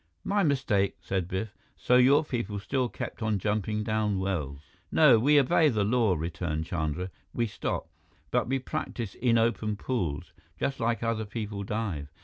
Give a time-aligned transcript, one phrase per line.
[0.23, 1.55] "My mistake," said Biff.
[1.77, 6.65] "So your people still kept on jumping down wells?" "No, we obey the law," returned
[6.65, 7.11] Chandra.
[7.35, 7.87] "We stop.
[8.31, 12.07] But we practice in open pools, just like other people dive.